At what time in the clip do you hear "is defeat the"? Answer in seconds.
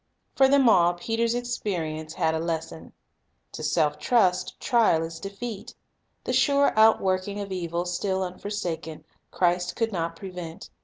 5.03-6.33